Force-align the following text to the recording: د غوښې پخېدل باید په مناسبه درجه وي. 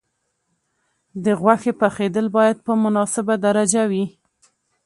د 1.23 1.25
غوښې 1.41 1.73
پخېدل 1.81 2.25
باید 2.37 2.57
په 2.65 2.71
مناسبه 2.83 3.33
درجه 3.45 3.83
وي. 3.91 4.05